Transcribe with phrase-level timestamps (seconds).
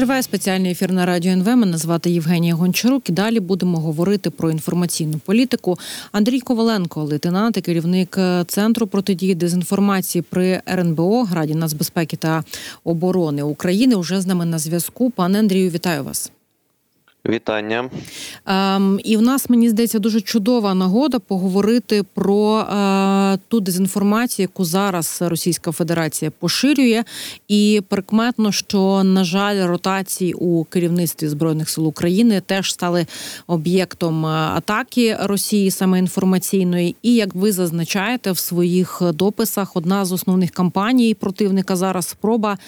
[0.00, 1.56] Триває спеціальний ефір на радіо НВ.
[1.56, 3.08] Мене звати Євгенія Гончарук.
[3.08, 5.78] І далі будемо говорити про інформаційну політику.
[6.12, 12.44] Андрій Коваленко, лейтенант і керівник центру протидії дезінформації при РНБО Раді нацбезпеки та
[12.84, 13.94] оборони України.
[13.94, 15.10] Уже з нами на зв'язку.
[15.10, 16.32] Пане Андрію, вітаю вас.
[17.28, 17.90] Вітання
[18.46, 24.64] Ем, і в нас мені здається дуже чудова нагода поговорити про е, ту дезінформацію, яку
[24.64, 27.04] зараз Російська Федерація поширює,
[27.48, 33.06] і прикметно, що на жаль, ротації у керівництві збройних сил України теж стали
[33.46, 36.96] об'єктом атаки Росії, саме інформаційної.
[37.02, 42.58] І як ви зазначаєте в своїх дописах, одна з основних кампаній противника зараз спроба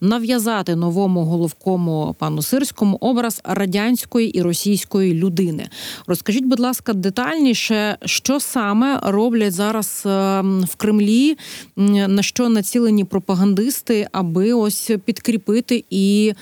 [0.00, 5.68] нав'язати новому головкому пану Сирському образ радянського української і російської людини.
[6.06, 11.36] Розкажіть, будь ласка, детальніше, що саме роблять зараз ем, в Кремлі,
[12.08, 16.34] на що націлені пропагандисти, аби ось підкріпити і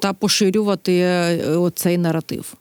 [0.00, 2.54] та поширювати е, цей наратив?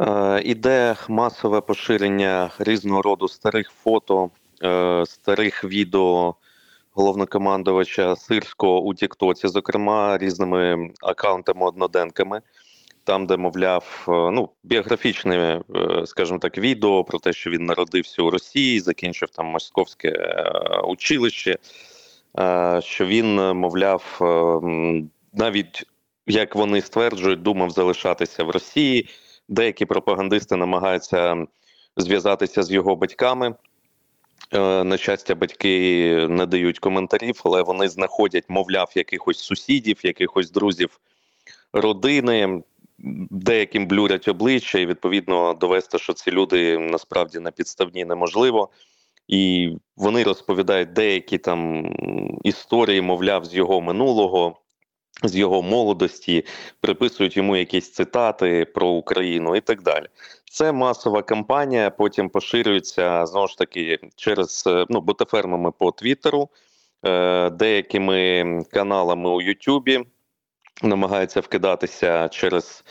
[0.00, 4.30] Е, іде масове поширення різного роду старих фото,
[4.62, 6.34] е, старих відео
[6.94, 12.40] головнокомандувача Сирського у Тіктоці, зокрема різними аккаунтами одноденками
[13.04, 18.22] там, де мовляв, е, ну біографічне, е, скажімо так, відео про те, що він народився
[18.22, 21.58] у Росії, закінчив там московське е, училище,
[22.80, 24.18] що він, мовляв,
[25.32, 25.84] навіть
[26.26, 29.08] як вони стверджують, думав залишатися в Росії.
[29.48, 31.46] Деякі пропагандисти намагаються
[31.96, 33.54] зв'язатися з його батьками.
[34.84, 41.00] На щастя, батьки не дають коментарів, але вони знаходять, мовляв, якихось сусідів, якихось друзів
[41.72, 42.62] родини
[43.30, 48.68] деяким блюрять обличчя, і відповідно довести, що ці люди насправді на підставні неможливо.
[49.28, 51.92] І вони розповідають деякі там
[52.44, 54.56] історії, мовляв, з його минулого,
[55.22, 56.44] з його молодості,
[56.80, 60.06] приписують йому якісь цитати про Україну і так далі.
[60.50, 61.90] Це масова кампанія.
[61.90, 66.48] Потім поширюється знову ж таки через ну ботафермами по Твіттеру,
[67.04, 70.04] е, деякими каналами у Ютубі
[70.82, 72.84] намагається вкидатися через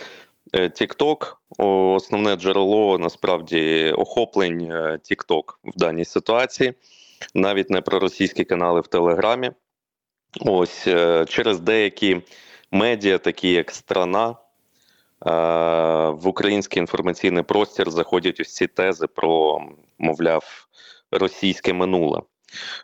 [0.53, 1.35] е, TikTok.
[1.96, 6.74] Основне джерело насправді охоплень е, TikTok в даній ситуації,
[7.34, 9.52] навіть не про російські канали в Телеграмі.
[10.41, 12.22] Ось е, через деякі
[12.72, 14.35] медіа, такі як страна.
[16.12, 19.62] В український інформаційний простір заходять ось ці тези про,
[20.00, 20.68] мовляв,
[21.12, 22.22] російське минуле.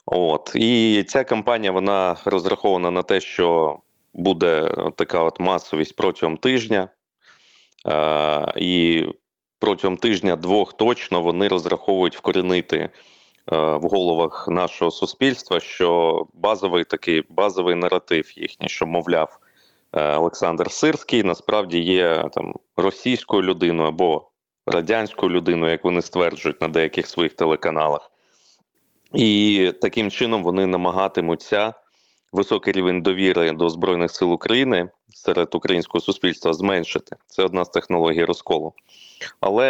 [0.05, 3.79] От і ця кампанія вона розрахована на те, що
[4.17, 6.89] буде така от масовість протягом тижня,
[7.87, 9.05] е, і
[9.59, 12.89] протягом тижня-двох точно вони розраховують вкорінити е,
[13.55, 19.39] в головах нашого суспільства, що базовий такий базовий наратив їхній, що мовляв,
[19.93, 24.29] е, Олександр Сирський насправді є там російською людиною або
[24.65, 28.11] радянською людиною, як вони стверджують на деяких своїх телеканалах.
[29.13, 31.73] І таким чином вони намагатимуться
[32.31, 37.15] високий рівень довіри до збройних сил України серед українського суспільства зменшити.
[37.27, 38.73] Це одна з технологій розколу.
[39.39, 39.65] Але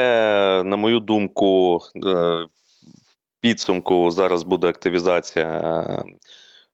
[0.66, 2.48] на мою думку, е, в
[3.42, 6.04] підсумку зараз буде активізація.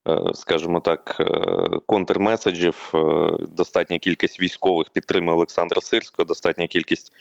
[0.07, 2.91] Е, скажімо так, е, контрмеседжів,
[3.49, 7.13] достатня кількість військових підтримує Олександра Сирського, достатня кількість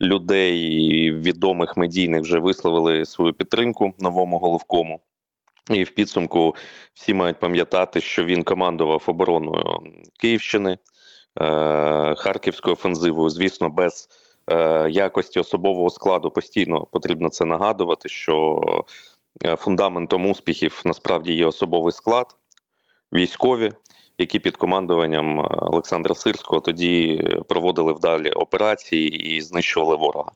[0.00, 5.00] людей відомих медійних вже висловили свою підтримку новому головкому.
[5.70, 6.54] І в підсумку
[6.94, 9.80] всі мають пам'ятати, що він командував обороною
[10.20, 10.78] Київщини,
[11.40, 13.30] е, Харківською офензивою.
[13.30, 14.08] Звісно, без
[14.50, 18.62] е, якості особового складу постійно потрібно це нагадувати, що
[19.44, 22.36] е, фундаментом успіхів насправді є особовий склад,
[23.12, 23.72] військові,
[24.18, 30.30] які під командуванням Олександра Сирського тоді проводили вдалі операції і знищували ворога.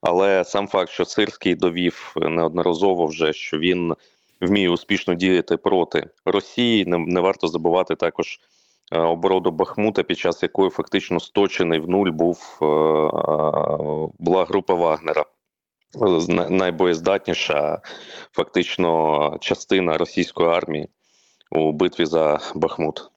[0.00, 3.94] Але сам факт, що Сирський довів неодноразово вже, що він
[4.40, 6.84] вміє успішно діяти проти Росії.
[6.84, 8.40] Не, не варто забувати також
[8.92, 14.74] е, оборону Бахмута, під час якої фактично сточений в нуль був е, е, була група
[14.74, 15.24] Вагнера.
[16.48, 17.80] Найбоєздатніша
[18.32, 20.88] фактично частина російської армії
[21.50, 23.10] у битві за Бахмут.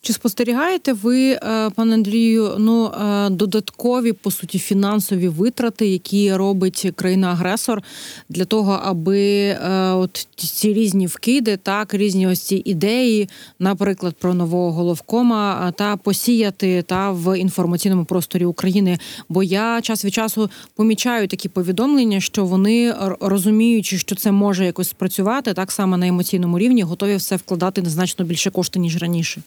[0.00, 6.92] Чи спостерігаєте ви, е, пане Андрію, ну е, додаткові по суті фінансові витрати, які робить
[6.96, 7.82] країна-агресор
[8.28, 13.28] для того, аби е, от ці різні вкиди, так різні ось ці ідеї,
[13.58, 18.98] наприклад, про нового головкома, та посіяти та в інформаційному просторі України?
[19.28, 24.88] Бо я час від часу помічаю такі повідомлення, що вони розуміючи, що це може якось
[24.88, 29.42] спрацювати, так само на емоційному рівні, готові все вкладати незначно більше кошти ніж раніше.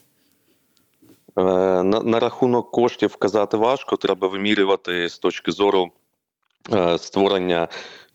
[1.36, 5.90] На, на рахунок коштів казати важко, треба вимірювати з точки зору
[6.72, 7.68] е, створення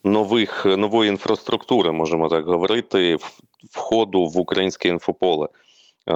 [0.03, 3.17] нових нової інфраструктури, можемо так говорити,
[3.71, 5.47] входу в українське інфополе.
[6.07, 6.13] Е,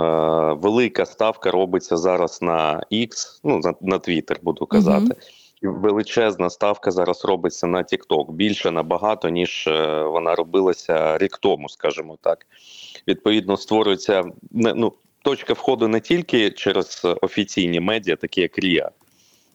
[0.53, 5.15] велика ставка робиться зараз на X, ну на, на Twitter, буду казати.
[5.61, 8.31] І величезна ставка зараз робиться на TikTok.
[8.31, 12.47] Більше набагато, ніж е, вона робилася рік тому, скажімо так.
[13.07, 14.93] Відповідно, створюється ну,
[15.29, 18.91] точка входу не тільки через офіційні медіа, такі як Рія,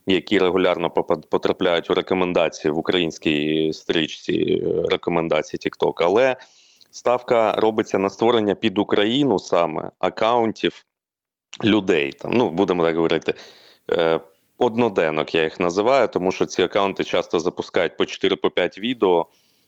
[0.06, 0.90] які регулярно
[1.30, 6.36] потрапляють у рекомендації в українській стрічці е, рекомендації TikTok, але
[6.90, 10.84] ставка робиться на створення під Україну саме акаунтів
[11.64, 12.12] людей.
[12.12, 13.34] Там ну будемо так говорити.
[13.90, 14.20] Е,
[14.58, 19.26] одноденок я їх називаю, тому що ці акаунти часто запускають по 4-5 відео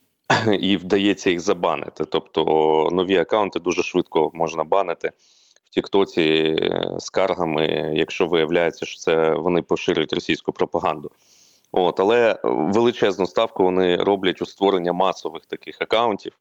[0.59, 2.05] і вдається їх забанити.
[2.05, 2.43] Тобто
[2.91, 5.11] нові акаунти дуже швидко можна банити
[5.77, 11.11] Тіктоці е, скаргами, якщо виявляється, що це вони поширюють російську пропаганду.
[11.71, 16.31] От, Але величезну ставку вони роблять у створення масових таких акаунтів,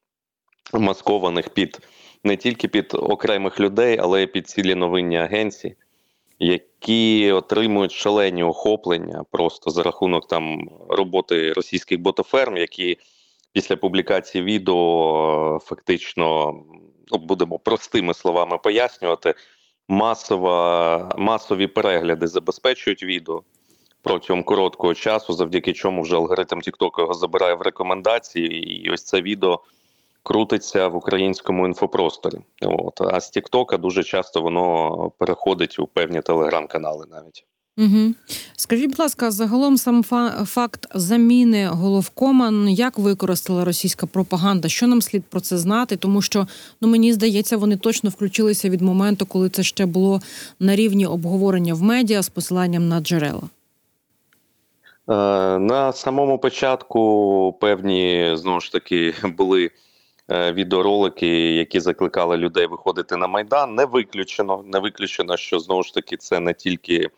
[0.73, 1.79] маскованих під
[2.25, 5.77] не тільки під окремих людей, але й під цілі новинні агенції,
[6.39, 12.99] які отримують шалені охоплення просто за рахунок там роботи російських ботоферм, які
[13.53, 16.55] після публікації відео фактично
[17.13, 19.35] ну, будемо простими словами пояснювати,
[19.89, 23.43] масова, масові перегляди забезпечують відео
[24.03, 29.23] протягом короткого часу, завдяки чому вже алгоритм TikTok його забирає в рекомендації, і ось це
[29.23, 29.61] відео
[30.23, 32.39] крутиться в українському інфопросторі.
[32.63, 37.47] От а з TikTok дуже часто воно переходить у певні телеграм-канали навіть.
[37.79, 38.15] Угу.
[38.57, 40.03] Скажіть, будь ласка, загалом сам
[40.45, 44.69] факт заміни головкома, як використала російська пропаганда?
[44.69, 45.97] Що нам слід про це знати?
[45.97, 46.47] Тому що
[46.81, 50.21] ну мені здається, вони точно включилися від моменту, коли це ще було
[50.61, 53.43] на рівні обговорення в медіа з посиланням на джерела.
[55.09, 55.13] Е,
[55.59, 59.71] на самому початку певні знову ж таки були
[60.31, 63.75] е, відеоролики, які закликали людей виходити на майдан.
[63.75, 67.11] Не виключено, не виключено, що знову ж таки це не тільки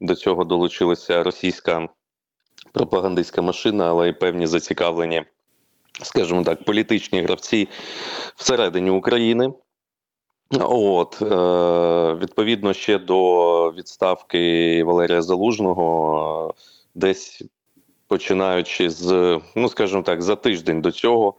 [0.00, 1.88] до цього долучилася російська
[2.72, 5.24] пропагандистська машина, але й певні зацікавлені,
[6.02, 7.68] скажімо так, політичні гравці
[8.36, 9.52] всередині України.
[10.60, 16.54] От е, відповідно ще до відставки Валерія Залужного,
[16.94, 17.42] десь
[18.08, 21.34] починаючи з, ну скажімо так, за тиждень до цього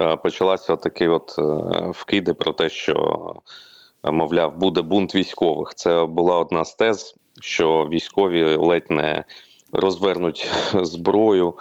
[0.00, 1.42] е, почалася такі от е,
[1.90, 3.36] вкиди про те, що
[4.04, 5.74] мовляв буде бунт військових.
[5.74, 9.24] Це була одна з тез, що військові ледь не
[9.72, 11.54] розвернуть зброю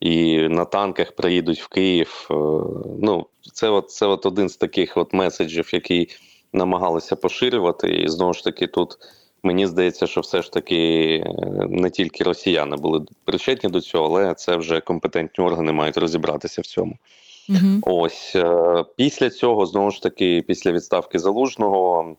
[0.00, 2.28] і на танках приїдуть в Київ.
[2.30, 2.34] Е,
[3.02, 6.08] ну, це от це от один з таких от меседжів, який
[6.52, 7.88] намагалися поширювати.
[7.88, 8.96] І знову ж таки, тут
[9.42, 10.76] мені здається, що все ж таки
[11.26, 11.32] е,
[11.68, 16.66] не тільки росіяни були причетні до цього, але це вже компетентні органи мають розібратися в
[16.66, 16.96] цьому.
[17.48, 17.80] Угу.
[17.82, 22.16] Ось е, після цього знову ж таки, після відставки залужного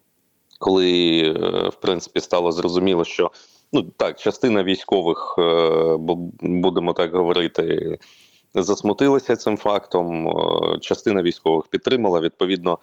[0.60, 3.32] коли е, в принципі стало зрозуміло, що
[3.74, 5.98] ну так, частина військових, е,
[6.42, 7.98] будемо так говорити,
[8.56, 10.28] засмутилася цим фактом.
[10.28, 12.20] Е, частина військових підтримала.
[12.20, 12.80] Відповідно,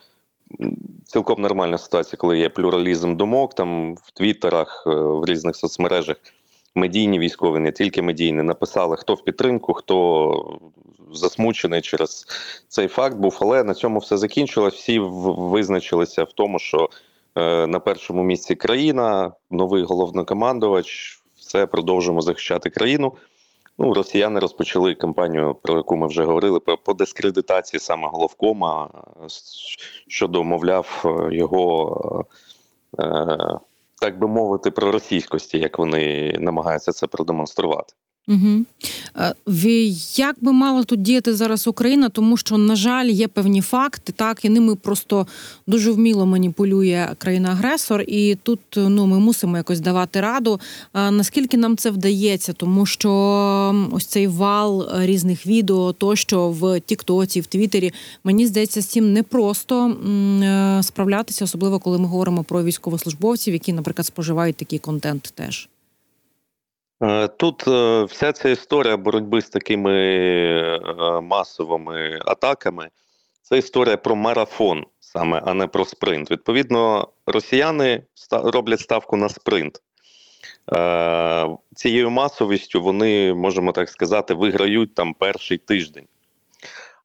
[1.05, 6.17] цілком нормальна ситуація, коли є плюралізм думок там в Твіттерах, в різних соцмережах.
[6.75, 10.59] Медійні військові, не тільки медійні, написали, хто в підтримку, хто
[11.13, 12.27] засмучений через
[12.69, 13.39] цей факт був.
[13.41, 14.75] Але на цьому все закінчилось.
[14.75, 16.89] Всі визначилися в тому, що
[17.67, 21.21] на першому місці країна, новий головнокомандувач.
[21.37, 23.13] Все продовжуємо захищати країну.
[23.79, 28.91] Ну, росіяни розпочали кампанію, про яку ми вже говорили, по дискредитації саме головкома
[30.09, 32.25] щодо, мовляв, його,
[33.01, 33.59] е,
[34.01, 37.95] так би мовити, про російськості, як вони намагаються це продемонструвати.
[38.29, 38.65] Угу.
[40.17, 44.45] Як би мала тут діяти зараз Україна, тому що, на жаль, є певні факти, так
[44.45, 45.27] і ними просто
[45.67, 50.61] дуже вміло маніпулює країна-агресор, і тут ну ми мусимо якось давати раду.
[50.93, 53.11] А, наскільки нам це вдається, тому що
[53.93, 57.93] ось цей вал різних відео, тощо в Тіктоці, в Твіттері,
[58.25, 64.07] мені здається, з цим непросто е, справлятися, особливо коли ми говоримо про військовослужбовців, які, наприклад,
[64.07, 65.69] споживають такий контент теж.
[67.03, 70.81] Е, тут е, вся ця історія боротьби з такими е,
[71.21, 72.89] масовими атаками
[73.43, 76.31] це історія про марафон саме, а не про спринт.
[76.31, 79.83] Відповідно, росіяни роблять ставку на спринт.
[81.75, 86.07] Цією масовістю вони, можемо так сказати, виграють там перший тиждень.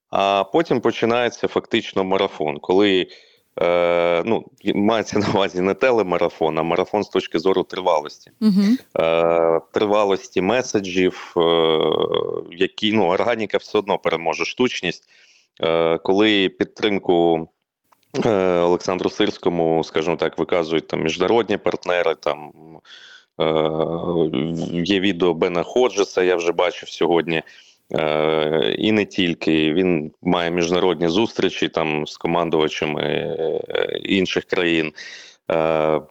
[0.09, 3.07] А потім починається фактично марафон, коли
[3.59, 8.31] Е, ну, мається на увазі не телемарафон, а марафон з точки зору тривалості.
[8.41, 8.61] Угу.
[8.99, 11.41] Е, Тривалості меседжів, е,
[12.51, 15.09] які ну, органіка все одно переможе штучність.
[15.61, 17.47] Е, Коли підтримку
[18.25, 22.51] е, Олександру Сирському, скажімо так, виказують там міжнародні партнери, там
[23.41, 23.45] е,
[24.83, 27.43] є відео Бена Ходжеса, я вже бачив сьогодні.
[27.95, 33.59] Е, і не тільки він має міжнародні зустрічі там з командувачами е,
[34.03, 34.93] інших країн.
[35.51, 36.01] Е,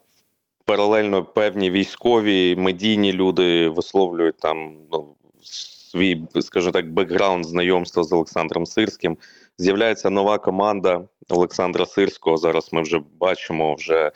[0.65, 8.65] паралельно певні військові медійні люди висловлюють там ну, свій, скажімо так, бекграунд знайомства з Олександром
[8.65, 9.17] Сирським.
[9.57, 12.37] З'являється нова команда Олександра Сирського.
[12.37, 13.75] Зараз ми вже бачимо.
[13.75, 14.11] Вже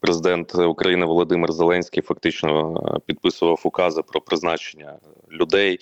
[0.00, 2.74] президент України Володимир Зеленський фактично
[3.06, 4.98] підписував укази про призначення
[5.32, 5.78] людей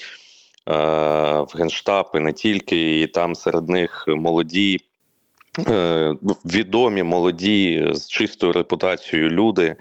[0.68, 4.80] в Генштаб і не тільки, і там серед них молоді,
[5.68, 9.76] е, відомі, молоді з чистою репутацією люди,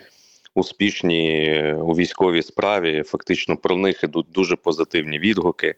[0.55, 3.03] успішні у військовій справі.
[3.03, 5.75] Фактично про них ідуть дуже позитивні відгуки.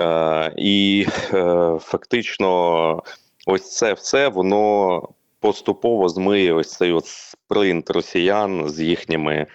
[0.00, 3.02] Е, і е, фактично,
[3.46, 5.02] ось це все воно
[5.40, 9.46] поступово змиє ось цей от спринт росіян з їхніми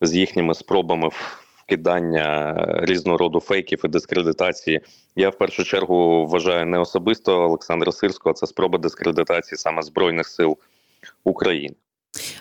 [0.00, 1.10] з їхніми спробами
[1.72, 4.80] вкидання різного роду фейків і дискредитації.
[5.16, 10.56] Я в першу чергу вважаю не особисто Олександра Сирського, це спроба дискредитації саме збройних сил
[11.24, 11.74] України.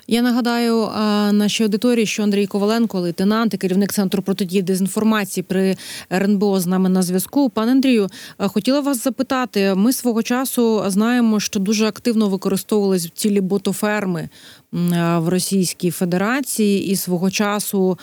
[0.07, 0.89] Я нагадаю
[1.31, 5.77] нашій аудиторії, що Андрій Коваленко, лейтенант і керівник центру протидії дезінформації при
[6.13, 7.50] РНБО з нами на зв'язку.
[7.50, 8.07] Пане Андрію,
[8.38, 9.75] хотіла вас запитати.
[9.75, 14.29] Ми свого часу знаємо, що дуже активно використовувались цілі ботоферми
[14.71, 17.97] в Російській Федерації, і свого часу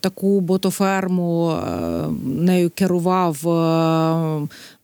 [0.00, 1.56] таку ботоферму
[2.24, 3.38] нею керував,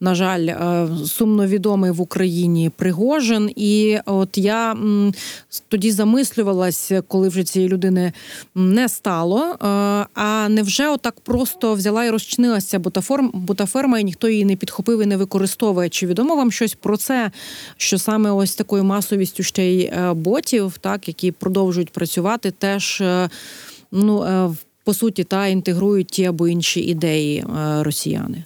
[0.00, 0.48] на жаль,
[1.06, 3.50] сумно відомий в Україні Пригожин.
[3.56, 4.76] І от я
[5.68, 8.12] тоді замислювалась, коли вже цієї людини
[8.54, 9.56] не стало.
[10.14, 12.78] А невже отак просто взяла і розчинилася
[13.32, 15.88] ботаферма, і ніхто її не підхопив і не використовує?
[15.88, 17.30] Чи відомо вам щось про це?
[17.76, 23.28] Що саме ось такою масовістю ще й е, ботів, так які продовжують працювати, теж е,
[23.92, 24.50] ну е,
[24.84, 27.44] по суті та інтегрують ті або інші ідеї
[27.80, 28.44] росіяни?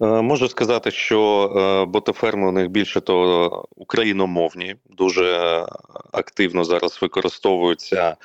[0.00, 5.66] Можу сказати, що ботоферми у них більше то україномовні, дуже
[6.12, 8.16] активно зараз використовуються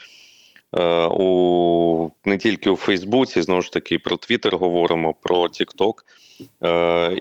[1.12, 6.06] у не тільки у Фейсбуці, знову ж таки про Твіттер говоримо, про Тікток.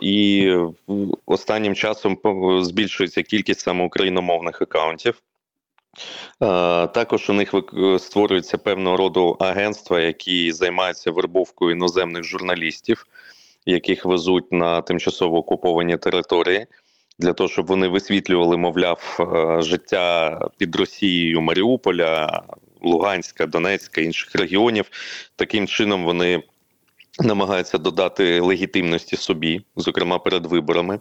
[0.01, 0.53] І
[1.27, 2.19] останнім часом
[2.63, 5.23] збільшується кількість саме україномовних аккаунтів.
[6.95, 7.55] Також у них
[7.99, 13.07] створюються певного роду агентства, які займаються вербовкою іноземних журналістів,
[13.67, 16.67] яких везуть на тимчасово окуповані території,
[17.19, 22.43] для того, щоб вони висвітлювали, мовляв, е, життя під Росією Маріуполя,
[22.83, 24.91] Луганська, Донецька інших регіонів.
[25.37, 26.43] Таким чином вони
[27.21, 31.01] намагаються додати легітимності собі, зокрема перед виборами.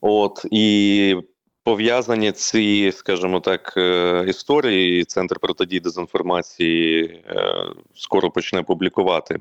[0.00, 1.16] От і
[1.64, 5.04] пов'язані ці, скажімо так, е, історії.
[5.04, 7.54] Центр протидії дезінформації е,
[7.94, 9.38] скоро почне публікувати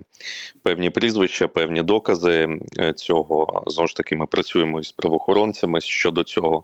[0.63, 3.63] певні прізвища, певні докази е, цього.
[3.67, 6.63] Знову ж таки, ми працюємо із правоохоронцями щодо цього.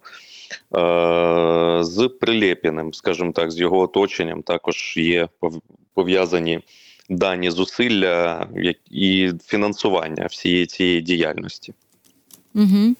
[1.81, 5.27] З Прилєпіним, скажімо так, з його оточенням також є
[5.93, 6.59] пов'язані
[7.09, 8.47] дані зусилля
[8.91, 11.73] і фінансування всієї цієї діяльності.
[12.57, 12.95] Угу.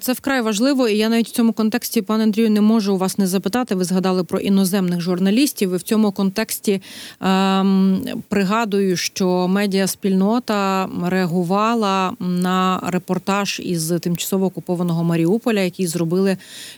[0.00, 3.18] Це вкрай важливо, і я навіть в цьому контексті, пане Андрію, не можу у вас
[3.18, 3.74] не запитати.
[3.74, 5.72] Ви згадали про іноземних журналістів.
[5.72, 6.82] І в цьому контексті
[7.20, 16.36] ем, пригадую, що медіаспільнота реагувала на репортаж із тимчасово окупованого Маріуполя, який зробили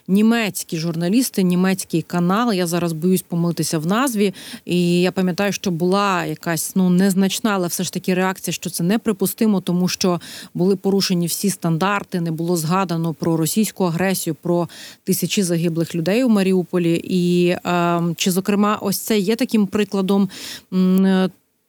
[0.09, 2.53] німецькі журналісти, німецький канал.
[2.53, 4.35] Я зараз боюсь помилитися в назві.
[4.65, 8.85] І я пам'ятаю, що була якась ну незначна, але все ж таки реакція, що це
[8.85, 10.21] неприпустимо, тому що
[10.55, 14.69] були порушені всі стандарти карти не було згадано про російську агресію, про
[15.05, 17.01] тисячі загиблих людей у Маріуполі.
[17.05, 20.29] І е, чи, зокрема, ось це є таким прикладом.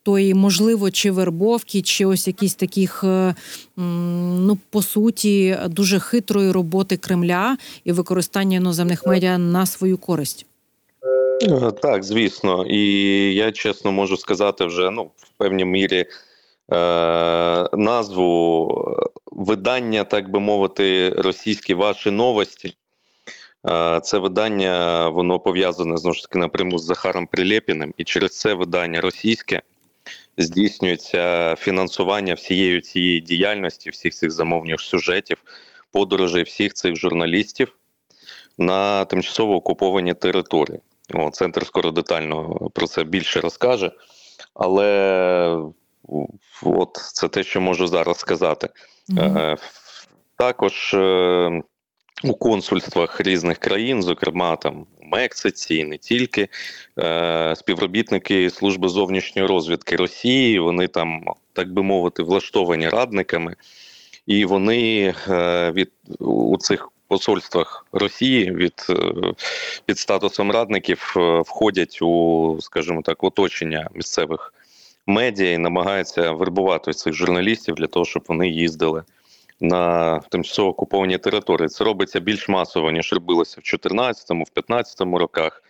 [0.04, 3.36] Тої, можливо, чи вербовки, чи ось якісь таких, е,
[3.78, 10.46] ну по суті, дуже хитрої роботи Кремля і використання іноземних медіа на свою користь.
[11.44, 12.82] Е, так, звісно, і
[13.36, 16.06] я чесно можу сказати, вже ну в певній мірі
[16.72, 16.76] Е,
[17.74, 18.70] назву
[19.32, 22.78] видання, так би мовити, російські ваші новості.
[24.04, 29.02] Це видання, воно пов'язане знову ж таки напряму з Захаром Прилєпіним, і через це видання
[29.02, 29.62] російське
[30.38, 35.38] здійснюється фінансування всієї цієї діяльності, всіх цих замовних сюжетів,
[35.92, 37.74] подорожей всіх цих журналістів.
[38.58, 40.80] на тимчасово окуповані території.
[41.14, 43.92] О, Центр скоро детально про це більше розкаже,
[44.54, 45.72] але
[46.64, 48.70] от це те, що можу зараз сказати.
[49.10, 49.58] Mm-hmm.
[50.38, 51.62] Також е,
[52.24, 56.48] у консульствах різних країн, зокрема там Мексиці, і не тільки
[57.00, 61.24] е, співробітники служби зовнішньої розвідки Росії, вони там,
[61.54, 63.56] так би мовити, влаштовані радниками,
[64.26, 65.14] і вони
[65.74, 68.88] від у цих посольствах Росії від
[69.86, 71.14] під статусом радників
[71.46, 74.54] входять у, скажімо так, оточення місцевих
[75.08, 79.04] медіа і намагаються вербувати цих журналістів для того, щоб вони їздили
[79.60, 81.68] на тимчасово окуповані території.
[81.68, 85.64] Це робиться більш масово ніж робилося в 2014-му, в 2015 роках.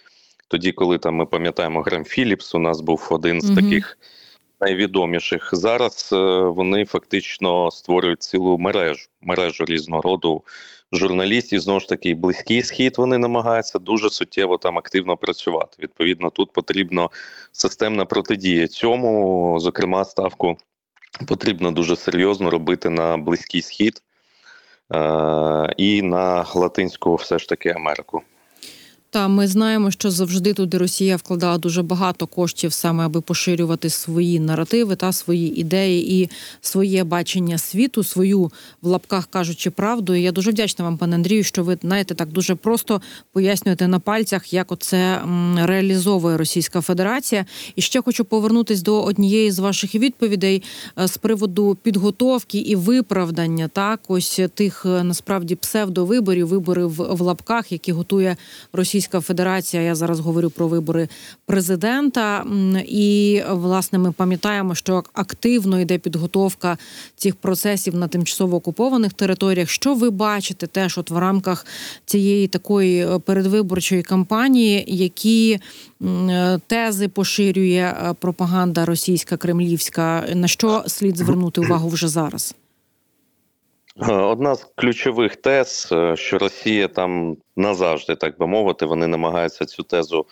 [0.47, 3.55] Тоді, коли там ми пам'ятаємо Грем Філіпс, у нас був один з mm-hmm.
[3.55, 3.97] таких
[4.61, 5.49] найвідоміших.
[5.53, 10.43] Зараз е, вони фактично створюють цілу мережу мережу різного роду
[10.91, 11.59] журналістів.
[11.59, 15.77] Знову ж таки, близький схід вони намагаються дуже суттєво там активно працювати.
[15.79, 17.11] Відповідно, тут потрібно
[17.51, 20.57] системна протидія цьому, зокрема, ставку
[21.27, 24.01] потрібно дуже серйозно робити на близький схід
[24.93, 28.21] е- і на Латинську, все ж таки, Америку.
[29.17, 34.39] Та ми знаємо, що завжди туди Росія вкладала дуже багато коштів саме аби поширювати свої
[34.39, 36.29] наративи та свої ідеї і
[36.61, 40.15] своє бачення світу, свою в лапках кажучи правду.
[40.15, 43.99] І Я дуже вдячна вам, пане Андрію, що ви знаєте так дуже просто пояснюєте на
[43.99, 45.21] пальцях, як оце
[45.55, 47.45] реалізовує Російська Федерація.
[47.75, 50.63] І ще хочу повернутись до однієї з ваших відповідей
[50.99, 57.71] е, з приводу підготовки і виправдання так ось тих е, насправді псевдовиборів, виборів в лапках,
[57.71, 58.37] які готує
[58.73, 59.06] Російська.
[59.07, 59.83] Російська Федерація.
[59.83, 61.07] Я зараз говорю про вибори
[61.45, 62.45] президента.
[62.87, 66.77] І власне ми пам'ятаємо, що активно йде підготовка
[67.15, 69.69] цих процесів на тимчасово окупованих територіях.
[69.69, 71.65] Що ви бачите теж от в рамках
[72.05, 75.59] цієї такої е, передвиборчої кампанії, які
[76.01, 80.27] е, тези поширює е, пропаганда російська кремлівська?
[80.35, 82.55] На що слід звернути увагу вже зараз?
[84.01, 89.65] Е, одна з ключових тез, е, що Росія там назавжди, так би мовити, вони намагаються
[89.65, 90.25] цю тезу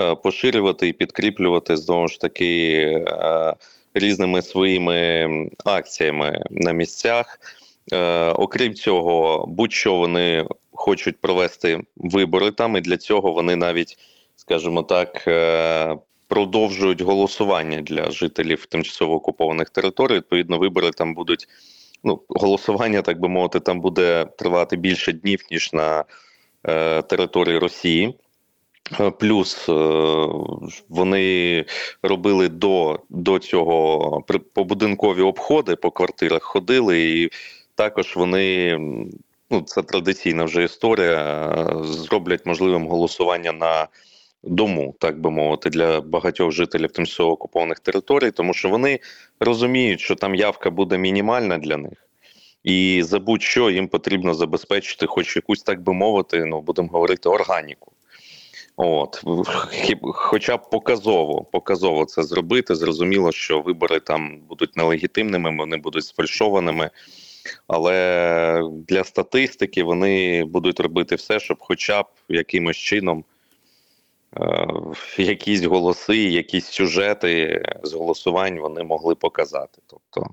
[0.00, 3.04] е, поширювати і підкріплювати знову ж таки
[3.94, 5.28] різними своїми
[5.64, 7.40] акціями на місцях.
[8.34, 13.98] Окрім цього, будь-що вони хочуть провести вибори там, і для цього вони навіть,
[14.36, 15.24] скажімо так,
[16.28, 20.14] продовжують голосування для жителів тимчасово окупованих територій.
[20.14, 21.48] Відповідно, вибори там будуть
[22.04, 26.04] ну, голосування, так би мовити, там буде тривати більше днів, ніж на
[26.64, 28.14] е, території Росії.
[29.00, 29.72] Е, плюс е,
[30.88, 31.64] вони
[32.02, 37.30] робили до до цього побудинкові обходи по квартирах ходили, і
[37.74, 38.78] також вони
[39.50, 41.14] ну це традиційна вже історія.
[41.14, 43.88] Е, зроблять можливим голосування на
[44.42, 49.00] дому, так би мовити, для багатьох жителів тимчасово окупованих територій, тому що вони
[49.40, 52.08] розуміють, що там явка буде мінімальна для них.
[52.64, 57.92] І за будь-що їм потрібно забезпечити, хоч якусь, так би мовити, ну будемо говорити, органіку.
[58.80, 59.24] От,
[60.02, 62.74] хоча б показово показово це зробити.
[62.74, 66.90] Зрозуміло, що вибори там будуть нелегітимними, вони будуть сфальшованими,
[67.66, 73.24] але для статистики вони будуть робити все, щоб, хоча б якимось чином
[75.18, 79.82] якісь голоси, якісь сюжети з голосувань вони могли показати.
[79.86, 80.26] Тобто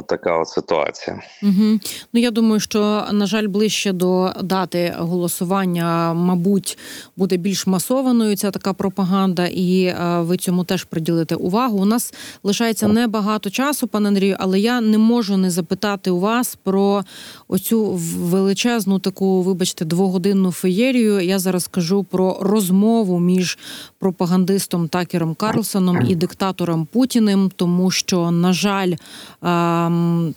[0.00, 1.20] така от ситуація.
[1.42, 1.78] Угу.
[2.12, 6.78] Ну я думаю, що на жаль, ближче до дати голосування, мабуть,
[7.16, 11.78] буде більш масованою ця така пропаганда, і е, ви цьому теж приділите увагу.
[11.78, 16.58] У нас лишається небагато часу, пане Андрію, але я не можу не запитати у вас
[16.62, 17.04] про
[17.48, 17.84] оцю
[18.18, 21.20] величезну таку, вибачте, двогодинну феєрію.
[21.20, 23.58] Я зараз скажу про розмову між
[23.98, 28.92] пропагандистом Такером Карлсоном і диктатором Путіним, тому що на жаль.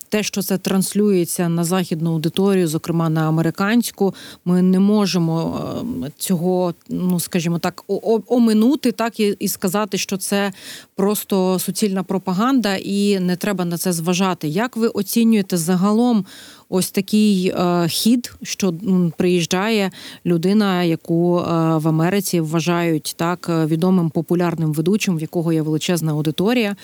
[0.09, 4.13] Те, що це транслюється на західну аудиторію, зокрема на американську,
[4.45, 7.83] ми не можемо ем, цього, ну скажімо так,
[8.27, 10.51] оминути, так і сказати, що це
[10.95, 14.47] просто суцільна пропаганда, і не треба на це зважати.
[14.47, 16.25] Як ви оцінюєте загалом?
[16.69, 18.73] Ось такий е, хід, що
[19.17, 19.91] приїжджає
[20.25, 21.43] людина, яку е,
[21.77, 26.75] в Америці вважають так е, відомим популярним ведучим, в якого є величезна аудиторія,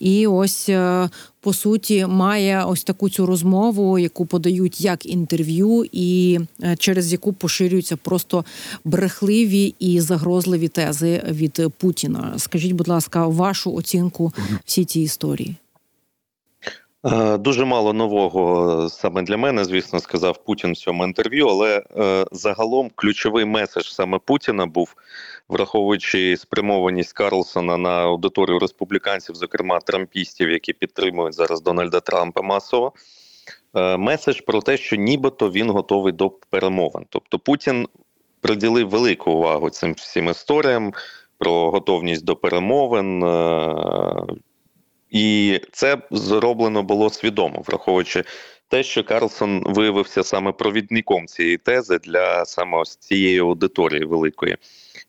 [0.00, 0.70] і ось
[1.40, 6.38] по суті має ось таку цю розмову, яку подають як інтерв'ю, і
[6.78, 8.44] через яку поширюються просто
[8.84, 12.34] брехливі і загрозливі тези від Путіна.
[12.36, 14.32] Скажіть, будь ласка, вашу оцінку
[14.64, 15.56] всій цій історії.
[17.04, 21.48] Е, Дуже мало нового саме для мене, звісно, сказав Путін в цьому інтерв'ю.
[21.48, 24.94] Але е, загалом ключовий меседж саме Путіна був,
[25.48, 32.92] враховуючи спрямованість Карлсона на аудиторію республіканців, зокрема трампістів, які підтримують зараз Дональда Трампа масово.
[33.74, 37.06] е, Меседж про те, що нібито він готовий до перемовин.
[37.08, 37.86] Тобто Путін
[38.40, 40.92] приділив велику увагу цим всім історіям
[41.38, 43.24] про готовність до перемовин.
[45.10, 48.24] І це зроблено було свідомо, враховуючи
[48.68, 54.56] те, що Карлсон виявився саме провідником цієї тези для саме цієї аудиторії великої,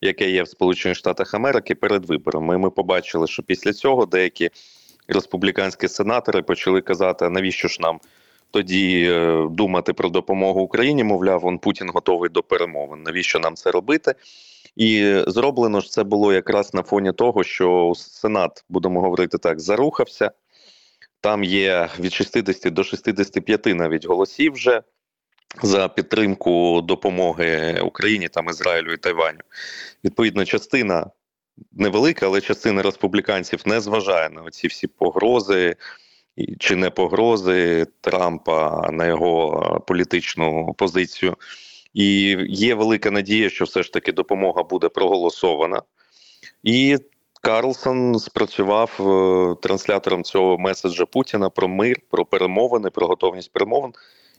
[0.02, 2.58] яка є в Сполучених Штатах Америки перед виборами.
[2.58, 4.50] Ми побачили, що після цього деякі
[5.08, 8.00] республіканські сенатори почали казати: навіщо ж нам
[8.52, 11.04] тоді е, думати про допомогу Україні?
[11.04, 13.04] Мовляв, он Путін готовий до перемовин.
[13.04, 14.16] Навіщо нам це робити?
[14.76, 20.32] І зроблено ж це було якраз на фоні того, що Сенат, будемо говорити так, зарухався.
[21.22, 24.82] Там є від 60 до 65 навіть голосів вже
[25.64, 29.40] за підтримку допомоги Україні, там Ізраїлю і Тайваню.
[30.04, 31.12] Відповідно, частина
[31.72, 35.76] невелика, але частина республіканців не зважає на ці всі погрози
[36.60, 41.36] чи не погрози Трампа на його політичну позицію.
[41.94, 45.82] І є велика надія, що все ж таки допомога буде проголосована.
[46.64, 46.98] І
[47.42, 53.94] Карлсон спрацював е, транслятором цього меседжа Путіна про мир, про перемовини, про готовність перемовин.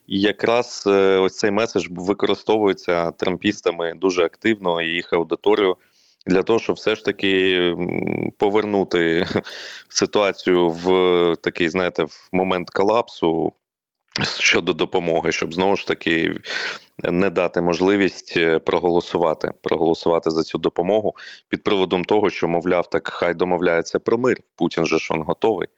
[0.07, 5.77] І якраз е, ось цей меседж використовується трампістами дуже активно і їх аудиторію
[6.27, 7.77] для того, щоб все ж таки
[8.39, 9.27] повернути
[9.89, 13.53] ситуацію в такий, знаєте, в момент колапсу
[14.39, 16.41] щодо допомоги, щоб знову ж таки
[17.03, 21.17] не дати можливість е, проголосувати, проголосувати за цю допомогу
[21.49, 24.37] під приводом того, що мовляв, так хай домовляється про мир.
[24.57, 25.69] Путін же ж он готовий.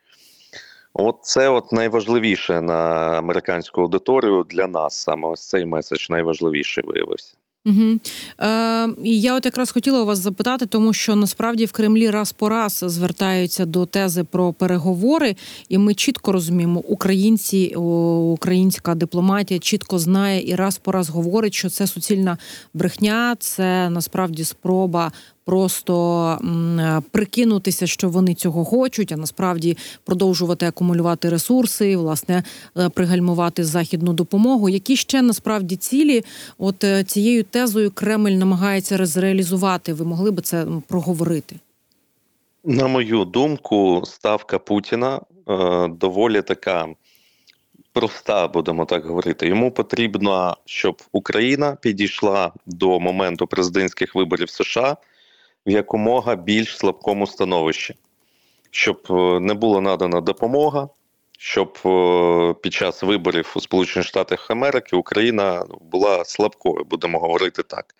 [0.94, 2.74] От це от найважливіше на
[3.18, 5.02] американську аудиторію для нас.
[5.02, 7.34] Саме ось цей меседж найважливіший виявився.
[7.66, 7.98] Угу.
[8.40, 12.48] Е, я от якраз хотіла у вас запитати, тому що насправді в Кремлі раз по
[12.48, 15.36] раз звертаються до тези про переговори,
[15.68, 17.74] і ми чітко розуміємо, українці,
[18.32, 22.38] українська дипломатія чітко знає і раз по раз говорить, що це суцільна
[22.74, 25.12] брехня, це насправді спроба.
[25.44, 26.38] Просто
[27.10, 32.42] прикинутися, що вони цього хочуть, а насправді продовжувати акумулювати ресурси, власне,
[32.78, 34.68] е, пригальмувати західну допомогу.
[34.68, 36.24] Які ще насправді цілі,
[36.58, 39.92] от е, цією тезою Кремль намагається розреалізувати?
[39.92, 41.56] Ви могли би це проговорити?
[42.64, 46.86] На мою думку, ставка Путіна е, доволі така
[47.92, 49.46] проста, будемо так говорити.
[49.46, 54.96] Йому потрібно, щоб Україна підійшла до моменту президентських виборів США
[55.66, 57.94] в якомога більш слабкому становищі,
[58.70, 60.88] щоб е, не була надана допомога,
[61.38, 67.94] щоб е, під час виборів у Сполучених Штатах Америки Україна була слабкою, будемо говорити так.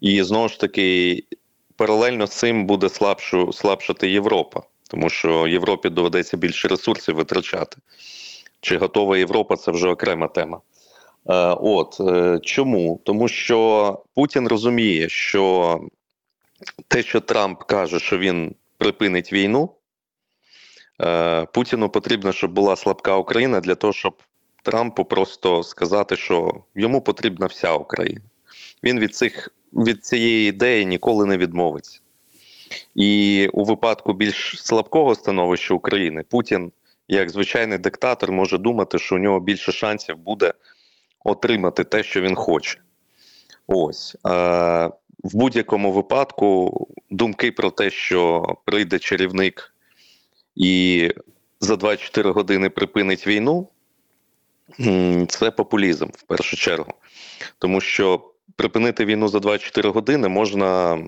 [0.00, 1.22] І знову ж таки,
[1.76, 7.76] паралельно з цим буде слабшу, слабшати Європа, тому що Європі доведеться більше ресурсів витрачати.
[8.60, 10.60] Чи готова Європа це вже окрема тема.
[11.28, 12.00] Е, От
[12.42, 13.00] чому?
[13.04, 15.80] Тому що Путін розуміє, що
[16.88, 19.70] те, що Трамп каже, що він припинить війну,
[21.02, 24.22] е, Путіну потрібно, щоб була слабка Україна для того, щоб
[24.62, 28.20] Трампу просто сказати, що йому потрібна вся Україна.
[28.84, 32.00] Він від цих від цієї ідеї ніколи не відмовиться.
[32.94, 36.72] І у випадку більш слабкого становища України Путін,
[37.08, 40.52] як звичайний диктатор, може думати, що у нього більше шансів буде
[41.24, 42.80] отримати те, що він хоче.
[43.66, 44.16] Ось.
[45.24, 49.74] В будь-якому випадку думки про те, що прийде чарівник
[50.56, 51.10] і
[51.60, 53.68] за 24 години припинить війну,
[55.28, 56.94] це популізм в першу чергу.
[57.58, 60.98] Тому що припинити війну за 24 години можна,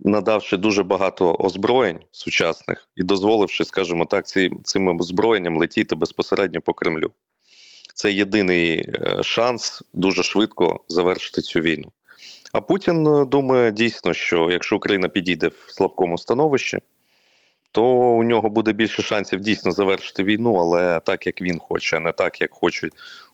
[0.00, 4.26] надавши дуже багато озброєнь сучасних і дозволивши, скажімо так,
[4.64, 7.10] цим озброєнням летіти безпосередньо по Кремлю.
[7.94, 11.92] Це єдиний е, шанс дуже швидко завершити цю війну.
[12.54, 16.78] А Путін е, думає дійсно, що якщо Україна підійде в слабкому становищі,
[17.72, 22.00] то у нього буде більше шансів дійсно завершити війну, але так як він хоче, а
[22.00, 22.88] не так, як хоче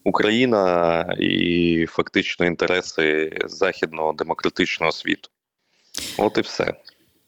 [0.05, 5.29] Україна і фактично інтереси західного демократичного світу.
[6.19, 6.75] От і все.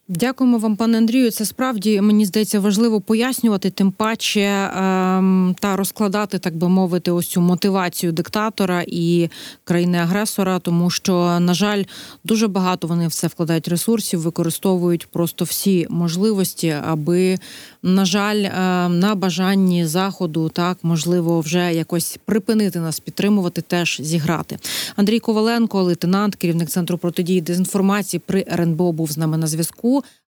[0.08, 1.30] Дякуємо вам, пане Андрію.
[1.30, 7.26] Це справді мені здається важливо пояснювати, тим паче ем, та розкладати, так би мовити, ось
[7.26, 9.28] цю мотивацію диктатора і
[9.64, 11.84] країни-агресора, тому що, на жаль,
[12.24, 17.38] дуже багато вони в це вкладають ресурсів, використовують просто всі можливості, аби,
[17.82, 24.58] на жаль, ем, на бажанні заходу так можливо вже якось припинити нас підтримувати, теж зіграти.
[24.96, 29.91] Андрій Коваленко, лейтенант, керівник центру протидії дезінформації при РНБО, був з нами на зв'язку.
[29.92, 30.02] où